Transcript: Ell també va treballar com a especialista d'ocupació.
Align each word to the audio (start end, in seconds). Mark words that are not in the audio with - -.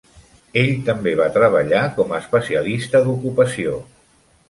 Ell 0.61 0.71
també 0.87 1.13
va 1.19 1.27
treballar 1.35 1.83
com 1.99 2.17
a 2.17 2.19
especialista 2.25 3.07
d'ocupació. 3.07 3.81